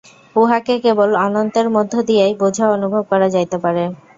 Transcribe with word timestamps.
উহাকে 0.35 0.73
কেবল 0.83 1.09
অনন্তের 1.25 1.67
মধ্য 1.75 1.93
দিয়াই 2.07 2.33
বুঝা 2.41 2.65
ও 2.67 2.75
অনুভব 2.77 3.03
করা 3.11 3.27
যাইতে 3.35 3.57
পারে। 3.63 3.83